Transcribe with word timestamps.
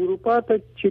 اروپا 0.00 0.34
ته 0.48 0.56
چې 0.80 0.88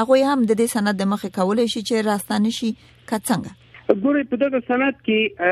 هغه 0.00 0.18
هم 0.32 0.48
د 0.50 0.52
دې 0.60 0.66
سند 0.78 0.90
د 1.04 1.12
مخه 1.12 1.34
کولای 1.40 1.66
شي 1.74 1.80
چې 1.88 1.96
راستنی 2.10 2.52
شي 2.60 2.70
کڅنګ 3.10 3.42
ګورې 3.88 4.22
په 4.30 4.36
دغه 4.42 4.58
صنعت 4.68 4.96
کې 5.08 5.50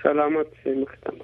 سلامت 0.03 0.47
سي 0.61 0.71
مختم 0.83 1.15